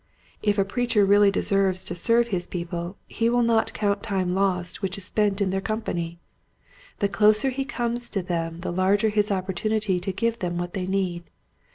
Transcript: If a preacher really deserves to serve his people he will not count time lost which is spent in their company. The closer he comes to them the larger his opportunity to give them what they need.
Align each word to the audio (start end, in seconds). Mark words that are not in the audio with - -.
If 0.41 0.57
a 0.57 0.65
preacher 0.65 1.05
really 1.05 1.29
deserves 1.29 1.83
to 1.83 1.93
serve 1.93 2.29
his 2.29 2.47
people 2.47 2.97
he 3.05 3.29
will 3.29 3.43
not 3.43 3.71
count 3.71 4.01
time 4.01 4.33
lost 4.33 4.81
which 4.81 4.97
is 4.97 5.05
spent 5.05 5.41
in 5.41 5.51
their 5.51 5.61
company. 5.61 6.17
The 6.97 7.07
closer 7.07 7.51
he 7.51 7.65
comes 7.65 8.09
to 8.09 8.23
them 8.23 8.61
the 8.61 8.71
larger 8.71 9.09
his 9.09 9.29
opportunity 9.29 9.99
to 9.99 10.11
give 10.11 10.39
them 10.39 10.57
what 10.57 10.73
they 10.73 10.87
need. 10.87 11.25